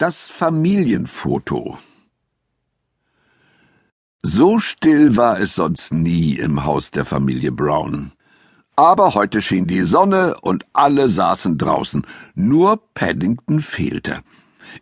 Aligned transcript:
Das 0.00 0.28
Familienfoto 0.28 1.76
So 4.22 4.60
still 4.60 5.16
war 5.16 5.40
es 5.40 5.56
sonst 5.56 5.92
nie 5.92 6.34
im 6.36 6.64
Haus 6.64 6.92
der 6.92 7.04
Familie 7.04 7.50
Brown. 7.50 8.12
Aber 8.76 9.14
heute 9.14 9.42
schien 9.42 9.66
die 9.66 9.82
Sonne 9.82 10.36
und 10.40 10.66
alle 10.72 11.08
saßen 11.08 11.58
draußen, 11.58 12.06
nur 12.36 12.80
Paddington 12.94 13.60
fehlte. 13.60 14.20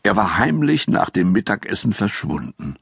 Er 0.03 0.17
war 0.17 0.37
heimlich 0.37 0.87
nach 0.87 1.09
dem 1.09 1.33
Mittagessen 1.33 1.95
verschwunden. 1.95 2.75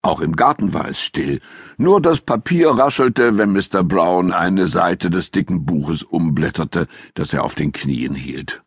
Auch 0.00 0.20
im 0.20 0.36
Garten 0.36 0.74
war 0.74 0.86
es 0.86 1.00
still, 1.00 1.40
nur 1.76 2.00
das 2.00 2.20
Papier 2.20 2.70
raschelte, 2.70 3.36
wenn 3.36 3.52
Mr. 3.52 3.82
Brown 3.82 4.32
eine 4.32 4.68
Seite 4.68 5.10
des 5.10 5.32
dicken 5.32 5.66
Buches 5.66 6.04
umblätterte, 6.04 6.86
das 7.14 7.32
er 7.32 7.42
auf 7.42 7.56
den 7.56 7.72
Knien 7.72 8.14
hielt. 8.14 8.62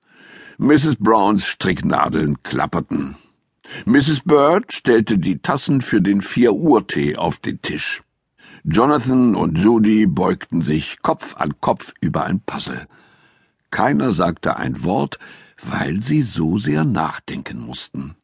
Mrs. 0.62 0.98
Browns 1.00 1.48
Stricknadeln 1.48 2.44
klapperten. 2.44 3.16
Mrs. 3.86 4.20
Bird 4.24 4.72
stellte 4.72 5.18
die 5.18 5.40
Tassen 5.40 5.82
für 5.82 6.04
den 6.04 6.22
Vier-Uhr-Tee 6.22 7.16
auf 7.16 7.38
den 7.38 7.64
Tisch. 7.64 8.04
Jonathan 8.64 9.34
und 9.34 9.58
Judy 9.58 10.06
beugten 10.06 10.62
sich 10.62 11.02
Kopf 11.02 11.36
an 11.36 11.56
Kopf 11.62 11.96
über 12.00 12.26
ein 12.26 12.42
Puzzle. 12.46 12.86
Keiner 13.72 14.12
sagte 14.12 14.58
ein 14.58 14.84
Wort, 14.84 15.18
weil 15.64 16.04
sie 16.04 16.22
so 16.22 16.60
sehr 16.60 16.86
nachdenken 16.86 17.60
mussten. 17.60 18.16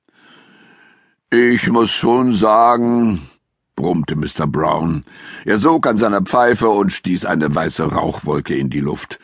Ich 1.31 1.67
muss 1.71 1.89
schon 1.89 2.35
sagen, 2.35 3.27
brummte 3.75 4.15
Mr. 4.15 4.45
Brown. 4.45 5.05
Er 5.43 5.57
sog 5.57 5.87
an 5.87 5.97
seiner 5.97 6.21
Pfeife 6.21 6.69
und 6.69 6.91
stieß 6.91 7.25
eine 7.25 7.55
weiße 7.55 7.83
Rauchwolke 7.83 8.53
in 8.53 8.69
die 8.69 8.81
Luft. 8.81 9.17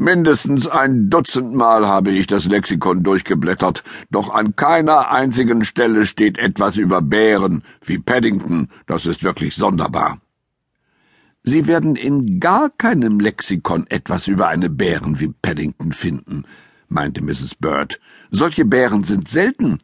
Mindestens 0.00 0.68
ein 0.68 1.10
Dutzend 1.10 1.56
Mal 1.56 1.88
habe 1.88 2.12
ich 2.12 2.28
das 2.28 2.44
Lexikon 2.44 3.02
durchgeblättert, 3.02 3.82
doch 4.12 4.30
an 4.32 4.54
keiner 4.54 5.10
einzigen 5.10 5.64
Stelle 5.64 6.06
steht 6.06 6.38
etwas 6.38 6.76
über 6.76 7.02
Bären, 7.02 7.64
wie 7.84 7.98
Paddington, 7.98 8.68
das 8.86 9.06
ist 9.06 9.24
wirklich 9.24 9.56
sonderbar. 9.56 10.20
Sie 11.42 11.66
werden 11.66 11.96
in 11.96 12.38
gar 12.38 12.70
keinem 12.70 13.18
Lexikon 13.18 13.88
etwas 13.88 14.28
über 14.28 14.46
eine 14.46 14.70
Bären 14.70 15.18
wie 15.18 15.32
Paddington 15.42 15.90
finden, 15.90 16.44
meinte 16.88 17.20
Mrs. 17.20 17.56
Bird. 17.56 17.98
Solche 18.30 18.64
Bären 18.64 19.02
sind 19.02 19.26
selten. 19.26 19.80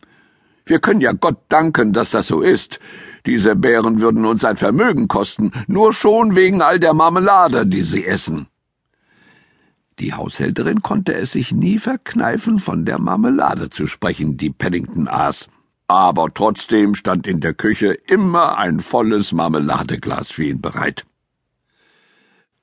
Wir 0.64 0.78
können 0.78 1.00
ja 1.00 1.10
Gott 1.10 1.38
danken, 1.48 1.92
dass 1.92 2.12
das 2.12 2.28
so 2.28 2.40
ist. 2.40 2.78
Diese 3.26 3.56
Bären 3.56 4.00
würden 4.00 4.24
uns 4.26 4.44
ein 4.44 4.56
Vermögen 4.56 5.08
kosten, 5.08 5.50
nur 5.66 5.92
schon 5.92 6.36
wegen 6.36 6.62
all 6.62 6.78
der 6.78 6.94
Marmelade, 6.94 7.66
die 7.66 7.82
sie 7.82 8.06
essen. 8.06 8.46
Die 10.00 10.12
Haushälterin 10.12 10.82
konnte 10.82 11.14
es 11.14 11.32
sich 11.32 11.52
nie 11.52 11.78
verkneifen, 11.78 12.58
von 12.58 12.84
der 12.84 12.98
Marmelade 12.98 13.70
zu 13.70 13.86
sprechen, 13.86 14.36
die 14.36 14.50
Paddington 14.50 15.06
aß. 15.06 15.48
Aber 15.86 16.32
trotzdem 16.32 16.94
stand 16.94 17.26
in 17.26 17.40
der 17.40 17.54
Küche 17.54 17.92
immer 17.92 18.58
ein 18.58 18.80
volles 18.80 19.32
Marmeladeglas 19.32 20.30
für 20.30 20.44
ihn 20.44 20.60
bereit. 20.60 21.04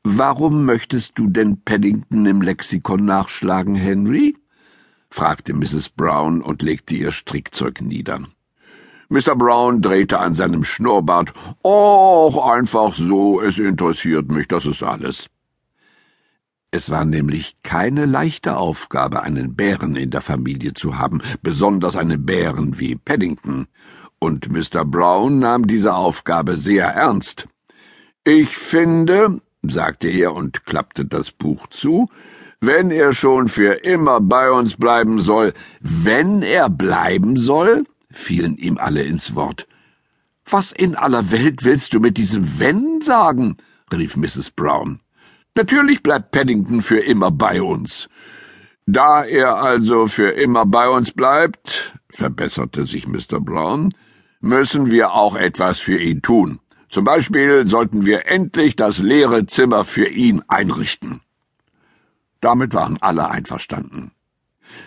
Warum 0.04 0.66
möchtest 0.66 1.18
du 1.20 1.28
denn 1.30 1.62
Paddington 1.64 2.26
im 2.26 2.42
Lexikon 2.42 3.06
nachschlagen, 3.06 3.76
Henry? 3.76 4.36
fragte 5.10 5.54
Mrs. 5.54 5.90
Brown 5.90 6.42
und 6.42 6.64
legte 6.64 6.96
ihr 6.96 7.12
Strickzeug 7.12 7.82
nieder. 7.82 8.20
Mr. 9.10 9.36
Brown 9.36 9.82
drehte 9.82 10.20
an 10.20 10.36
seinem 10.36 10.64
Schnurrbart. 10.64 11.34
Och, 11.64 12.50
einfach 12.50 12.96
so, 12.96 13.42
es 13.42 13.60
interessiert 13.60 14.32
mich, 14.32 14.48
das 14.48 14.66
ist 14.66 14.84
alles. 14.84 15.30
Es 16.74 16.90
war 16.90 17.04
nämlich 17.04 17.58
keine 17.64 18.06
leichte 18.06 18.56
Aufgabe, 18.56 19.24
einen 19.24 19.56
Bären 19.56 19.98
in 19.98 20.10
der 20.10 20.22
Familie 20.22 20.74
zu 20.74 20.98
haben, 20.98 21.22
besonders 21.42 21.98
einen 21.98 22.26
Bären 22.26 22.80
wie 22.80 22.96
Paddington, 22.96 23.68
und 24.20 24.50
Mr. 24.50 24.86
Brown 24.86 25.40
nahm 25.40 25.68
diese 25.68 25.96
Aufgabe 25.96 26.58
sehr 26.58 26.86
ernst. 26.86 27.48
Ich 28.24 28.56
finde, 28.56 29.42
sagte 29.64 30.08
er 30.08 30.34
und 30.34 30.66
klappte 30.66 31.06
das 31.06 31.32
Buch 31.32 31.68
zu, 31.68 32.08
wenn 32.62 32.90
er 32.92 33.12
schon 33.12 33.50
für 33.50 33.84
immer 33.84 34.22
bei 34.22 34.50
uns 34.50 34.78
bleiben 34.78 35.20
soll, 35.20 35.54
wenn 35.82 36.42
er 36.42 36.70
bleiben 36.70 37.36
soll, 37.36 37.84
fielen 38.12 38.56
ihm 38.56 38.78
alle 38.78 39.04
ins 39.04 39.36
Wort. 39.36 39.68
Was 40.46 40.72
in 40.72 40.96
aller 40.96 41.32
Welt 41.32 41.66
willst 41.66 41.94
du 41.94 42.00
mit 42.00 42.18
diesem 42.18 42.60
Wenn 42.60 43.02
sagen? 43.02 43.58
rief 43.92 44.16
Mrs. 44.16 44.52
Brown. 44.52 45.01
Natürlich 45.56 46.02
bleibt 46.02 46.32
Paddington 46.32 46.82
für 46.82 47.00
immer 47.00 47.30
bei 47.30 47.62
uns. 47.62 48.08
Da 48.86 49.24
er 49.24 49.58
also 49.58 50.08
für 50.08 50.30
immer 50.30 50.66
bei 50.66 50.88
uns 50.88 51.12
bleibt, 51.12 51.94
verbesserte 52.10 52.86
sich 52.86 53.08
Mr. 53.08 53.40
Brown, 53.40 53.94
müssen 54.40 54.90
wir 54.90 55.14
auch 55.14 55.36
etwas 55.36 55.80
für 55.80 55.98
ihn 55.98 56.22
tun. 56.22 56.60
Zum 56.90 57.06
Beispiel 57.06 57.68
sollten 57.68 58.06
wir 58.06 58.28
endlich 58.28 58.76
das 58.76 59.00
leere 59.00 59.46
Zimmer 59.46 59.84
für 59.84 60.08
ihn 60.08 60.42
einrichten. 60.48 61.22
Damit 62.42 62.74
waren 62.74 62.98
alle 63.02 63.30
einverstanden. 63.30 64.12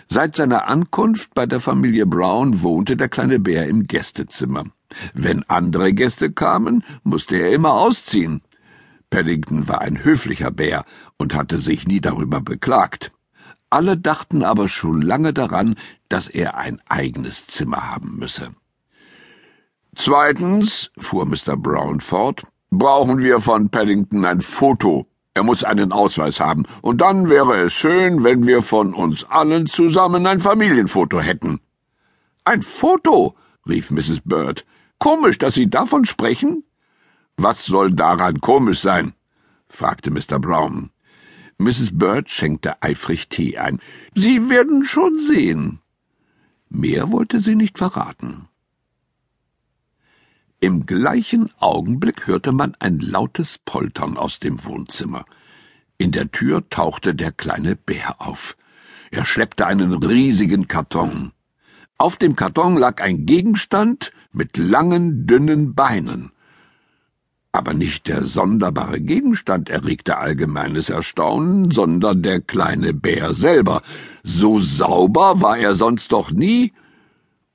Seit 0.07 0.35
seiner 0.35 0.67
Ankunft 0.67 1.33
bei 1.35 1.45
der 1.45 1.59
Familie 1.59 2.05
Brown 2.05 2.61
wohnte 2.61 2.97
der 2.97 3.07
kleine 3.07 3.39
Bär 3.39 3.67
im 3.67 3.87
Gästezimmer. 3.87 4.65
Wenn 5.13 5.43
andere 5.43 5.93
Gäste 5.93 6.31
kamen, 6.31 6.83
musste 7.03 7.37
er 7.37 7.51
immer 7.51 7.73
ausziehen. 7.73 8.41
Paddington 9.09 9.67
war 9.67 9.81
ein 9.81 10.03
höflicher 10.03 10.51
Bär 10.51 10.85
und 11.17 11.33
hatte 11.33 11.59
sich 11.59 11.87
nie 11.87 12.01
darüber 12.01 12.41
beklagt. 12.41 13.11
Alle 13.69 13.97
dachten 13.97 14.43
aber 14.43 14.67
schon 14.67 15.01
lange 15.01 15.33
daran, 15.33 15.75
dass 16.09 16.27
er 16.27 16.57
ein 16.57 16.81
eigenes 16.87 17.47
Zimmer 17.47 17.89
haben 17.89 18.17
müsse. 18.17 18.55
Zweitens, 19.95 20.91
fuhr 20.97 21.25
Mr. 21.25 21.55
Brown 21.57 22.01
fort, 22.01 22.43
brauchen 22.69 23.19
wir 23.19 23.39
von 23.39 23.69
Paddington 23.69 24.25
ein 24.25 24.41
Foto. 24.41 25.07
Er 25.33 25.43
muss 25.43 25.63
einen 25.63 25.91
Ausweis 25.91 26.39
haben, 26.39 26.65
und 26.81 27.01
dann 27.01 27.29
wäre 27.29 27.63
es 27.63 27.73
schön, 27.73 28.23
wenn 28.23 28.47
wir 28.47 28.61
von 28.61 28.93
uns 28.93 29.25
allen 29.25 29.67
zusammen 29.67 30.25
ein 30.27 30.39
Familienfoto 30.39 31.19
hätten. 31.19 31.59
Ein 32.45 32.61
Foto? 32.61 33.35
rief 33.67 33.91
Mrs. 33.91 34.21
Bird. 34.23 34.65
Komisch, 34.99 35.37
dass 35.37 35.55
Sie 35.55 35.69
davon 35.69 36.05
sprechen? 36.05 36.63
Was 37.37 37.65
soll 37.65 37.91
daran 37.91 38.39
komisch 38.41 38.79
sein? 38.79 39.13
fragte 39.67 40.09
Mr. 40.09 40.39
Brown. 40.39 40.91
Mrs. 41.57 41.97
Bird 41.97 42.29
schenkte 42.29 42.81
eifrig 42.81 43.29
Tee 43.29 43.57
ein. 43.57 43.79
Sie 44.13 44.49
werden 44.49 44.85
schon 44.85 45.17
sehen. 45.19 45.81
Mehr 46.69 47.11
wollte 47.11 47.39
sie 47.39 47.55
nicht 47.55 47.77
verraten. 47.77 48.47
Im 50.59 50.85
gleichen 50.85 51.51
Augenblick 51.59 52.27
hörte 52.27 52.51
man 52.51 52.75
ein 52.79 52.99
lautes 52.99 53.59
Poltern 53.59 54.17
aus 54.17 54.39
dem 54.39 54.63
Wohnzimmer. 54.65 55.25
In 55.97 56.11
der 56.11 56.31
Tür 56.31 56.67
tauchte 56.69 57.13
der 57.13 57.31
kleine 57.31 57.75
Bär 57.75 58.21
auf. 58.21 58.57
Er 59.11 59.25
schleppte 59.25 59.67
einen 59.67 59.93
riesigen 59.93 60.67
Karton. 60.67 61.31
Auf 61.97 62.17
dem 62.17 62.35
Karton 62.35 62.77
lag 62.77 63.01
ein 63.01 63.25
Gegenstand 63.25 64.11
mit 64.31 64.57
langen, 64.57 65.27
dünnen 65.27 65.75
Beinen. 65.75 66.31
Aber 67.55 67.73
nicht 67.73 68.09
der 68.09 68.25
sonderbare 68.25 68.99
Gegenstand 68.99 69.69
erregte 69.69 70.17
allgemeines 70.17 70.89
Erstaunen, 70.89 71.71
sondern 71.71 72.21
der 72.21 72.41
kleine 72.41 72.93
Bär 72.93 73.33
selber. 73.33 73.81
So 74.25 74.59
sauber 74.59 75.39
war 75.39 75.57
er 75.57 75.73
sonst 75.73 76.11
doch 76.11 76.31
nie. 76.31 76.73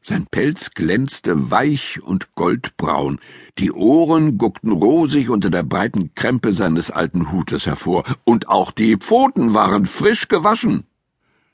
Sein 0.02 0.24
Pelz 0.30 0.70
glänzte 0.70 1.50
weich 1.50 2.02
und 2.02 2.34
goldbraun, 2.34 3.20
die 3.58 3.72
Ohren 3.72 4.38
guckten 4.38 4.72
rosig 4.72 5.28
unter 5.28 5.50
der 5.50 5.64
breiten 5.64 6.14
Krempe 6.14 6.54
seines 6.54 6.90
alten 6.90 7.30
Hutes 7.30 7.66
hervor, 7.66 8.04
und 8.24 8.48
auch 8.48 8.70
die 8.70 8.96
Pfoten 8.96 9.52
waren 9.52 9.84
frisch 9.84 10.28
gewaschen. 10.28 10.84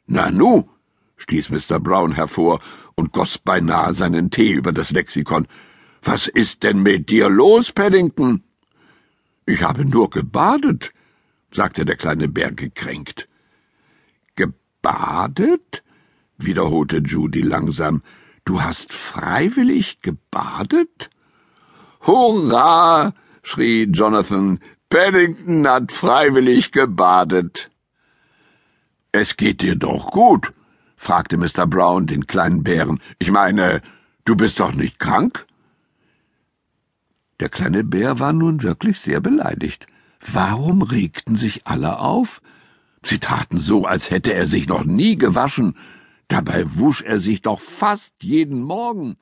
Nanu, 0.06 0.68
stieß 1.16 1.50
Mr. 1.50 1.80
Brown 1.80 2.12
hervor 2.12 2.60
und 2.94 3.10
goss 3.10 3.38
beinahe 3.38 3.92
seinen 3.92 4.30
Tee 4.30 4.52
über 4.52 4.70
das 4.70 4.92
Lexikon. 4.92 5.48
Was 6.06 6.28
ist 6.28 6.62
denn 6.62 6.84
mit 6.84 7.10
dir 7.10 7.28
los, 7.28 7.72
Paddington? 7.72 8.44
Ich 9.44 9.64
habe 9.64 9.84
nur 9.84 10.08
gebadet, 10.08 10.92
sagte 11.50 11.84
der 11.84 11.96
kleine 11.96 12.28
Bär 12.28 12.52
gekränkt. 12.52 13.28
Gebadet? 14.36 15.82
wiederholte 16.38 16.98
Judy 16.98 17.40
langsam. 17.40 18.04
Du 18.44 18.62
hast 18.62 18.92
freiwillig 18.92 20.00
gebadet? 20.00 21.10
Hurra! 22.02 23.12
schrie 23.42 23.88
Jonathan. 23.90 24.60
Paddington 24.88 25.66
hat 25.66 25.90
freiwillig 25.90 26.70
gebadet. 26.70 27.68
Es 29.10 29.36
geht 29.36 29.60
dir 29.60 29.74
doch 29.74 30.12
gut, 30.12 30.52
fragte 30.96 31.36
Mr. 31.36 31.66
Brown 31.66 32.06
den 32.06 32.28
kleinen 32.28 32.62
Bären. 32.62 33.00
Ich 33.18 33.32
meine, 33.32 33.82
du 34.24 34.36
bist 34.36 34.60
doch 34.60 34.72
nicht 34.72 35.00
krank? 35.00 35.46
Der 37.40 37.48
kleine 37.48 37.84
Bär 37.84 38.18
war 38.18 38.32
nun 38.32 38.62
wirklich 38.62 39.00
sehr 39.00 39.20
beleidigt. 39.20 39.86
Warum 40.20 40.82
regten 40.82 41.36
sich 41.36 41.66
alle 41.66 41.98
auf? 41.98 42.40
Sie 43.02 43.18
taten 43.18 43.58
so, 43.58 43.84
als 43.84 44.10
hätte 44.10 44.32
er 44.32 44.46
sich 44.46 44.68
noch 44.68 44.84
nie 44.84 45.16
gewaschen. 45.16 45.76
Dabei 46.28 46.64
wusch 46.76 47.02
er 47.02 47.18
sich 47.18 47.42
doch 47.42 47.60
fast 47.60 48.14
jeden 48.22 48.62
Morgen. 48.62 49.16